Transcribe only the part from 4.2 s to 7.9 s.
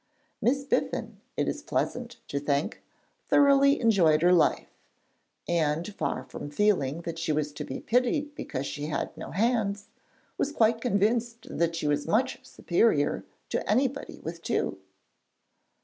her life, and, far from feeling that she was to be